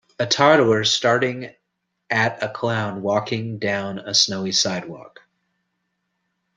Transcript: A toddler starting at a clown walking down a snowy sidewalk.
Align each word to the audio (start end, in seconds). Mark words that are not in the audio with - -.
A 0.17 0.25
toddler 0.25 0.83
starting 0.83 1.53
at 2.09 2.41
a 2.41 2.49
clown 2.49 3.03
walking 3.03 3.59
down 3.59 3.99
a 3.99 4.15
snowy 4.15 4.51
sidewalk. 4.51 5.19